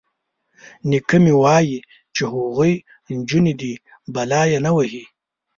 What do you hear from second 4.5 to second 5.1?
يې نه وهي.